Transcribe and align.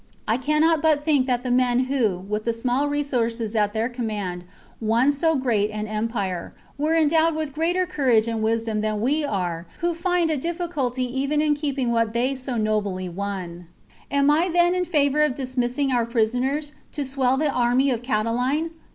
I 0.27 0.35
cannot 0.37 0.81
but 0.81 1.03
think 1.03 1.27
that 1.27 1.43
the 1.43 1.51
men, 1.51 1.81
who, 1.81 2.17
with 2.17 2.43
the 2.45 2.53
small 2.53 2.89
resources 2.89 3.55
at 3.55 3.71
their 3.73 3.87
command, 3.87 4.45
won 4.81 5.11
so 5.11 5.35
great 5.35 5.69
an 5.69 5.85
empire, 5.85 6.55
were 6.75 6.95
endowed 6.95 7.35
with 7.35 7.53
greater 7.53 7.85
courage 7.85 8.27
and 8.27 8.41
wisdom 8.41 8.81
than 8.81 8.93
are 8.93 8.95
we 8.97 9.67
who 9.77 9.93
find 9.93 10.31
a 10.31 10.37
difficulty 10.37 11.03
even 11.03 11.39
in 11.39 11.53
keeping 11.53 11.91
what 11.91 12.13
they 12.13 12.33
so 12.33 12.55
nobly 12.57 13.09
won." 13.09 13.67
Am 14.09 14.31
I 14.31 14.49
then 14.51 14.73
in 14.73 14.85
favour 14.85 15.21
of 15.21 15.35
dismissing 15.35 15.91
our 15.91 16.07
prisoners, 16.07 16.71
to 16.93 17.05
swell 17.05 17.37
the 17.37 17.51
army 17.51 17.91
of 17.91 18.01
Catiline 18.01 18.71